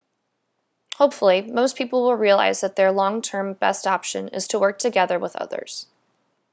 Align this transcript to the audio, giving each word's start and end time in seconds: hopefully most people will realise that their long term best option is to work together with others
hopefully 0.95 1.43
most 1.43 1.75
people 1.75 2.01
will 2.01 2.15
realise 2.15 2.61
that 2.61 2.75
their 2.75 2.91
long 2.91 3.21
term 3.21 3.53
best 3.53 3.85
option 3.85 4.29
is 4.29 4.47
to 4.47 4.57
work 4.57 4.79
together 4.79 5.19
with 5.19 5.35
others 5.35 5.85